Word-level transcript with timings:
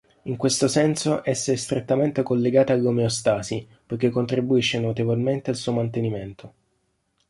In 0.23 0.35
questo 0.35 0.67
senso, 0.67 1.21
essa 1.23 1.51
è 1.51 1.55
strettamente 1.55 2.23
collegata 2.23 2.73
all'omeostasi, 2.73 3.67
poiché 3.85 4.09
contribuisce 4.09 4.79
notevolmente 4.79 5.51
al 5.51 5.55
suo 5.55 5.73
mantenimento. 5.73 6.53